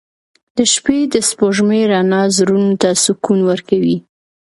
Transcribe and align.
•د 0.57 0.59
شپې 0.73 0.99
د 1.13 1.15
سپوږمۍ 1.29 1.81
رڼا 1.91 2.21
زړونو 2.37 2.71
ته 2.81 2.89
سکون 3.03 3.39
ورکوي. 3.49 3.97